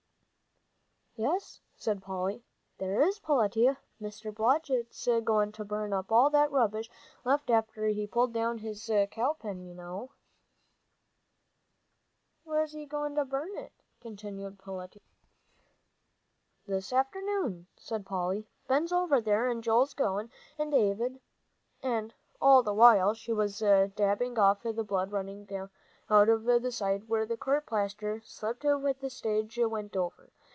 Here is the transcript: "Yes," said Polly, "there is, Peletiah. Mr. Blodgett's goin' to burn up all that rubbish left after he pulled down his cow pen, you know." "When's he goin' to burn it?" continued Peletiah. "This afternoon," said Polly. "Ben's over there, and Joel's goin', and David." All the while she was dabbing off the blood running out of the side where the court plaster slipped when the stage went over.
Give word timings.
"Yes," 1.17 1.61
said 1.77 2.01
Polly, 2.01 2.41
"there 2.79 2.99
is, 3.07 3.19
Peletiah. 3.19 3.77
Mr. 4.01 4.33
Blodgett's 4.33 5.07
goin' 5.23 5.51
to 5.51 5.63
burn 5.63 5.93
up 5.93 6.11
all 6.11 6.31
that 6.31 6.49
rubbish 6.51 6.89
left 7.23 7.51
after 7.51 7.85
he 7.87 8.07
pulled 8.07 8.33
down 8.33 8.57
his 8.57 8.89
cow 9.11 9.33
pen, 9.33 9.61
you 9.61 9.75
know." 9.75 10.09
"When's 12.43 12.71
he 12.71 12.87
goin' 12.87 13.13
to 13.17 13.25
burn 13.25 13.55
it?" 13.55 13.71
continued 13.99 14.57
Peletiah. 14.57 15.03
"This 16.65 16.91
afternoon," 16.91 17.67
said 17.77 18.03
Polly. 18.03 18.47
"Ben's 18.67 18.91
over 18.91 19.21
there, 19.21 19.47
and 19.47 19.63
Joel's 19.63 19.93
goin', 19.93 20.31
and 20.57 20.71
David." 20.71 21.19
All 22.41 22.63
the 22.63 22.73
while 22.73 23.13
she 23.13 23.31
was 23.33 23.59
dabbing 23.59 24.39
off 24.39 24.63
the 24.63 24.83
blood 24.83 25.11
running 25.11 25.47
out 26.09 26.29
of 26.29 26.45
the 26.45 26.71
side 26.71 27.07
where 27.07 27.27
the 27.27 27.37
court 27.37 27.67
plaster 27.67 28.21
slipped 28.25 28.63
when 28.63 28.95
the 29.01 29.09
stage 29.11 29.59
went 29.59 29.95
over. 29.95 30.31